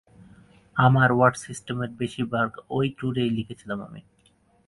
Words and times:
আমার 0.75 1.09
ওয়ার্ড 1.13 1.35
সিস্টেমের 1.37 1.91
বেশিরভাগ 1.99 2.49
ঐ 2.69 2.79
ট্যুরেই 2.97 3.31
লিখেছিলাম 3.37 3.79
আমি। 3.81 4.01